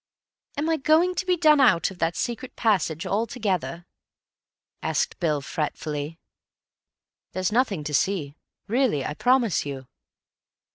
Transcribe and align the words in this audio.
"Am 0.57 0.67
I 0.67 0.77
going 0.77 1.13
to 1.13 1.27
be 1.27 1.37
done 1.37 1.61
out 1.61 1.91
of 1.91 1.99
that 1.99 2.15
secret 2.15 2.55
passage 2.55 3.05
altogether?" 3.05 3.85
asked 4.81 5.19
Bill 5.19 5.41
fretfully. 5.41 6.17
"There's 7.33 7.51
nothing 7.51 7.83
to 7.83 7.93
see, 7.93 8.33
really, 8.65 9.05
I 9.05 9.13
promise 9.13 9.63
you." 9.63 9.85